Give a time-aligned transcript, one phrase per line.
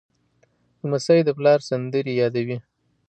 [0.81, 2.57] لمسی د پلار سندرې یادوي.